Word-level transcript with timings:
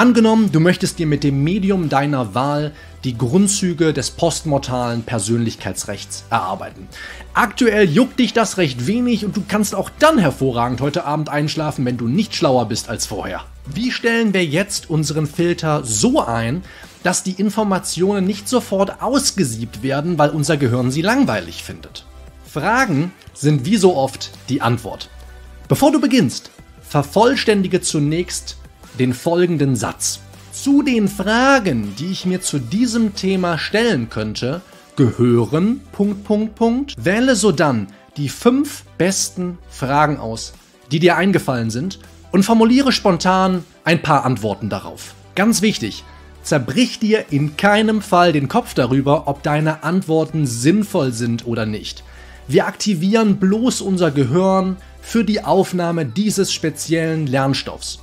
Angenommen, 0.00 0.50
du 0.50 0.60
möchtest 0.60 0.98
dir 0.98 1.06
mit 1.06 1.24
dem 1.24 1.44
Medium 1.44 1.90
deiner 1.90 2.34
Wahl 2.34 2.72
die 3.04 3.18
Grundzüge 3.18 3.92
des 3.92 4.12
postmortalen 4.12 5.02
Persönlichkeitsrechts 5.02 6.24
erarbeiten. 6.30 6.88
Aktuell 7.34 7.86
juckt 7.86 8.18
dich 8.18 8.32
das 8.32 8.56
recht 8.56 8.86
wenig 8.86 9.26
und 9.26 9.36
du 9.36 9.42
kannst 9.46 9.74
auch 9.74 9.90
dann 9.98 10.16
hervorragend 10.16 10.80
heute 10.80 11.04
Abend 11.04 11.28
einschlafen, 11.28 11.84
wenn 11.84 11.98
du 11.98 12.08
nicht 12.08 12.34
schlauer 12.34 12.64
bist 12.64 12.88
als 12.88 13.04
vorher. 13.04 13.44
Wie 13.66 13.90
stellen 13.90 14.32
wir 14.32 14.42
jetzt 14.42 14.88
unseren 14.88 15.26
Filter 15.26 15.84
so 15.84 16.24
ein, 16.24 16.62
dass 17.02 17.22
die 17.22 17.32
Informationen 17.32 18.24
nicht 18.24 18.48
sofort 18.48 19.02
ausgesiebt 19.02 19.82
werden, 19.82 20.16
weil 20.16 20.30
unser 20.30 20.56
Gehirn 20.56 20.90
sie 20.90 21.02
langweilig 21.02 21.62
findet? 21.62 22.06
Fragen 22.50 23.12
sind 23.34 23.66
wie 23.66 23.76
so 23.76 23.94
oft 23.96 24.30
die 24.48 24.62
Antwort. 24.62 25.10
Bevor 25.68 25.92
du 25.92 26.00
beginnst, 26.00 26.50
vervollständige 26.80 27.82
zunächst 27.82 28.56
den 28.98 29.14
folgenden 29.14 29.76
Satz. 29.76 30.20
Zu 30.52 30.82
den 30.82 31.08
Fragen, 31.08 31.94
die 31.98 32.10
ich 32.10 32.26
mir 32.26 32.40
zu 32.40 32.58
diesem 32.58 33.14
Thema 33.14 33.56
stellen 33.56 34.10
könnte, 34.10 34.60
gehören 34.96 35.80
Punkt 35.92 36.24
Punkt 36.24 36.54
Punkt. 36.54 36.94
Wähle 37.02 37.36
sodann 37.36 37.86
die 38.16 38.28
fünf 38.28 38.84
besten 38.98 39.58
Fragen 39.70 40.18
aus, 40.18 40.52
die 40.92 40.98
dir 40.98 41.16
eingefallen 41.16 41.70
sind 41.70 41.98
und 42.32 42.42
formuliere 42.42 42.92
spontan 42.92 43.64
ein 43.84 44.02
paar 44.02 44.24
Antworten 44.24 44.68
darauf. 44.68 45.14
Ganz 45.34 45.62
wichtig, 45.62 46.04
zerbrich 46.42 46.98
dir 46.98 47.26
in 47.30 47.56
keinem 47.56 48.02
Fall 48.02 48.32
den 48.32 48.48
Kopf 48.48 48.74
darüber, 48.74 49.28
ob 49.28 49.42
deine 49.42 49.84
Antworten 49.84 50.46
sinnvoll 50.46 51.12
sind 51.12 51.46
oder 51.46 51.64
nicht. 51.64 52.04
Wir 52.48 52.66
aktivieren 52.66 53.36
bloß 53.36 53.80
unser 53.80 54.10
Gehirn 54.10 54.76
für 55.00 55.24
die 55.24 55.44
Aufnahme 55.44 56.04
dieses 56.04 56.52
speziellen 56.52 57.26
Lernstoffs. 57.26 58.00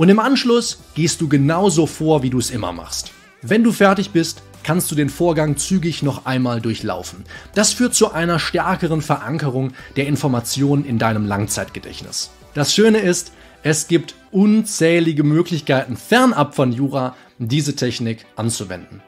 Und 0.00 0.08
im 0.08 0.18
Anschluss 0.18 0.78
gehst 0.94 1.20
du 1.20 1.28
genauso 1.28 1.84
vor, 1.84 2.22
wie 2.22 2.30
du 2.30 2.38
es 2.38 2.50
immer 2.50 2.72
machst. 2.72 3.12
Wenn 3.42 3.62
du 3.62 3.70
fertig 3.70 4.12
bist, 4.12 4.40
kannst 4.62 4.90
du 4.90 4.94
den 4.94 5.10
Vorgang 5.10 5.58
zügig 5.58 6.02
noch 6.02 6.24
einmal 6.24 6.62
durchlaufen. 6.62 7.26
Das 7.54 7.74
führt 7.74 7.94
zu 7.94 8.10
einer 8.10 8.38
stärkeren 8.38 9.02
Verankerung 9.02 9.74
der 9.96 10.06
Informationen 10.06 10.86
in 10.86 10.98
deinem 10.98 11.26
Langzeitgedächtnis. 11.26 12.30
Das 12.54 12.74
Schöne 12.74 13.00
ist, 13.00 13.32
es 13.62 13.88
gibt 13.88 14.14
unzählige 14.30 15.22
Möglichkeiten 15.22 15.98
fernab 15.98 16.54
von 16.54 16.72
Jura, 16.72 17.14
diese 17.36 17.76
Technik 17.76 18.24
anzuwenden. 18.36 19.02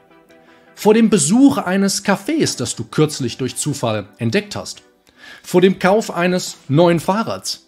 Vor 0.75 0.93
dem 0.93 1.09
Besuch 1.09 1.57
eines 1.57 2.05
Cafés, 2.05 2.55
das 2.55 2.75
du 2.75 2.83
kürzlich 2.83 3.39
durch 3.39 3.55
Zufall 3.55 4.09
entdeckt 4.19 4.55
hast. 4.55 4.83
Vor 5.41 5.59
dem 5.59 5.79
Kauf 5.79 6.11
eines 6.11 6.57
neuen 6.67 6.99
Fahrrads. 6.99 7.65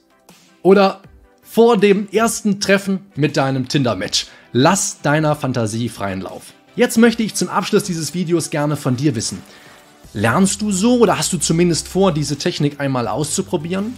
Oder 0.61 1.01
vor 1.45 1.77
dem 1.77 2.09
ersten 2.11 2.59
Treffen 2.59 2.99
mit 3.15 3.37
deinem 3.37 3.67
Tinder-Match. 3.67 4.27
Lass 4.51 5.01
deiner 5.01 5.35
Fantasie 5.35 5.87
freien 5.87 6.21
Lauf. 6.21 6.53
Jetzt 6.75 6.97
möchte 6.97 7.23
ich 7.23 7.35
zum 7.35 7.47
Abschluss 7.47 7.83
dieses 7.83 8.13
Videos 8.13 8.49
gerne 8.49 8.75
von 8.75 8.97
dir 8.97 9.15
wissen. 9.15 9.41
Lernst 10.13 10.61
du 10.61 10.71
so 10.71 10.99
oder 10.99 11.17
hast 11.17 11.31
du 11.31 11.37
zumindest 11.37 11.87
vor, 11.87 12.11
diese 12.11 12.37
Technik 12.37 12.79
einmal 12.79 13.07
auszuprobieren? 13.07 13.93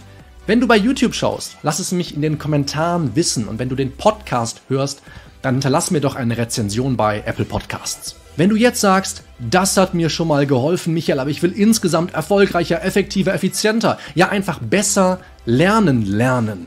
Wenn 0.46 0.60
du 0.60 0.66
bei 0.66 0.76
YouTube 0.76 1.14
schaust, 1.14 1.56
lass 1.62 1.78
es 1.78 1.92
mich 1.92 2.14
in 2.14 2.22
den 2.22 2.38
Kommentaren 2.38 3.16
wissen 3.16 3.48
und 3.48 3.58
wenn 3.58 3.68
du 3.68 3.74
den 3.74 3.96
Podcast 3.96 4.62
hörst, 4.68 5.02
dann 5.42 5.56
hinterlass 5.56 5.90
mir 5.90 6.00
doch 6.00 6.16
eine 6.16 6.38
Rezension 6.38 6.96
bei 6.96 7.22
Apple 7.26 7.44
Podcasts. 7.44 8.16
Wenn 8.36 8.50
du 8.50 8.56
jetzt 8.56 8.80
sagst, 8.80 9.24
das 9.38 9.76
hat 9.76 9.94
mir 9.94 10.10
schon 10.10 10.28
mal 10.28 10.46
geholfen, 10.46 10.94
Michael, 10.94 11.18
aber 11.18 11.30
ich 11.30 11.42
will 11.42 11.52
insgesamt 11.52 12.14
erfolgreicher, 12.14 12.84
effektiver, 12.84 13.34
effizienter, 13.34 13.98
ja 14.14 14.28
einfach 14.28 14.60
besser 14.60 15.20
lernen 15.44 16.06
lernen, 16.06 16.66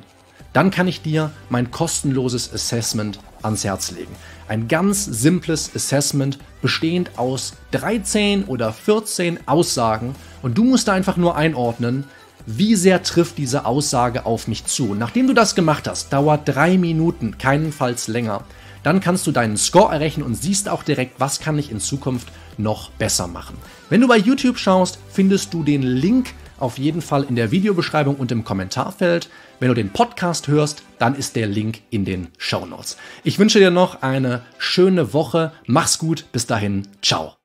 dann 0.53 0.71
kann 0.71 0.87
ich 0.87 1.01
dir 1.01 1.31
mein 1.49 1.71
kostenloses 1.71 2.53
Assessment 2.53 3.19
ans 3.41 3.63
Herz 3.63 3.91
legen. 3.91 4.15
Ein 4.47 4.67
ganz 4.67 5.05
simples 5.05 5.71
Assessment, 5.75 6.37
bestehend 6.61 7.17
aus 7.17 7.53
13 7.71 8.45
oder 8.45 8.73
14 8.73 9.47
Aussagen 9.47 10.15
und 10.41 10.57
du 10.57 10.63
musst 10.63 10.89
einfach 10.89 11.17
nur 11.17 11.35
einordnen, 11.35 12.03
wie 12.45 12.75
sehr 12.75 13.03
trifft 13.03 13.37
diese 13.37 13.65
Aussage 13.65 14.25
auf 14.25 14.47
mich 14.47 14.65
zu. 14.65 14.95
Nachdem 14.95 15.27
du 15.27 15.33
das 15.33 15.55
gemacht 15.55 15.87
hast, 15.87 16.11
dauert 16.11 16.41
drei 16.47 16.77
Minuten, 16.77 17.37
keinenfalls 17.37 18.07
länger. 18.07 18.43
Dann 18.83 18.99
kannst 18.99 19.27
du 19.27 19.31
deinen 19.31 19.57
Score 19.57 19.93
errechnen 19.93 20.25
und 20.25 20.35
siehst 20.35 20.67
auch 20.67 20.83
direkt, 20.83 21.19
was 21.19 21.39
kann 21.39 21.59
ich 21.59 21.71
in 21.71 21.79
Zukunft 21.79 22.27
noch 22.57 22.89
besser 22.91 23.27
machen. 23.27 23.57
Wenn 23.89 24.01
du 24.01 24.07
bei 24.07 24.17
YouTube 24.17 24.57
schaust, 24.57 24.97
findest 25.11 25.53
du 25.53 25.63
den 25.63 25.83
Link 25.83 26.33
auf 26.61 26.77
jeden 26.77 27.01
Fall 27.01 27.23
in 27.23 27.35
der 27.35 27.51
Videobeschreibung 27.51 28.15
und 28.15 28.31
im 28.31 28.43
Kommentarfeld. 28.43 29.29
Wenn 29.59 29.69
du 29.69 29.75
den 29.75 29.89
Podcast 29.91 30.47
hörst, 30.47 30.83
dann 30.99 31.15
ist 31.15 31.35
der 31.35 31.47
Link 31.47 31.81
in 31.89 32.05
den 32.05 32.29
Show 32.37 32.65
Notes. 32.65 32.97
Ich 33.23 33.39
wünsche 33.39 33.59
dir 33.59 33.71
noch 33.71 34.01
eine 34.01 34.43
schöne 34.57 35.13
Woche. 35.13 35.51
Mach's 35.65 35.97
gut. 35.97 36.25
Bis 36.31 36.45
dahin. 36.45 36.87
Ciao. 37.01 37.40